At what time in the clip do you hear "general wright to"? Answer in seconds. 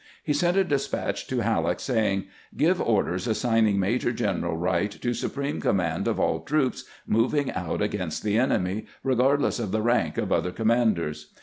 4.11-5.13